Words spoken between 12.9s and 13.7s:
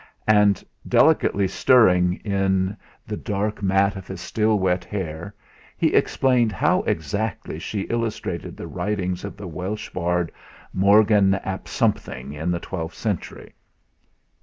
century.